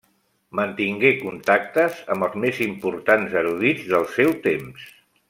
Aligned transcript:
Mantingué 0.59 1.11
contactes 1.19 1.99
amb 2.15 2.27
els 2.29 2.39
més 2.45 2.63
importants 2.69 3.37
erudits 3.43 3.85
del 3.93 4.09
seu 4.19 4.35
temps. 4.51 4.89